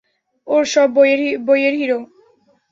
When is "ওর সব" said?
0.47-0.89